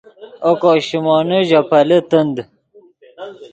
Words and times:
اوکو 0.47 0.71
شیمونے 0.87 1.39
ژے 1.47 1.61
پیلے 1.69 1.99
تند 2.09 2.35